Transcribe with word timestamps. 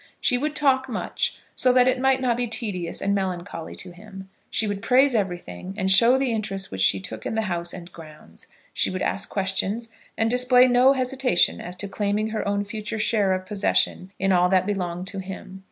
She 0.19 0.35
would 0.35 0.55
talk 0.55 0.89
much, 0.89 1.37
so 1.53 1.71
that 1.73 1.87
it 1.87 1.99
might 1.99 2.19
not 2.19 2.35
be 2.35 2.47
tedious 2.47 3.03
and 3.03 3.13
melancholy 3.13 3.75
to 3.75 3.91
him; 3.91 4.31
she 4.49 4.65
would 4.67 4.81
praise 4.81 5.13
everything, 5.13 5.75
and 5.77 5.91
show 5.91 6.17
the 6.17 6.31
interest 6.31 6.71
which 6.71 6.81
she 6.81 6.99
took 6.99 7.23
in 7.23 7.35
the 7.35 7.43
house 7.43 7.71
and 7.71 7.91
grounds; 7.93 8.47
she 8.73 8.89
would 8.89 9.03
ask 9.03 9.29
questions, 9.29 9.89
and 10.17 10.31
display 10.31 10.67
no 10.67 10.93
hesitation 10.93 11.61
as 11.61 11.75
to 11.75 11.87
claiming 11.87 12.29
her 12.29 12.47
own 12.47 12.63
future 12.63 12.97
share 12.97 13.31
of 13.33 13.45
possession 13.45 14.11
in 14.17 14.31
all 14.31 14.49
that 14.49 14.65
belonged 14.65 15.05
to 15.05 15.19
him. 15.19 15.59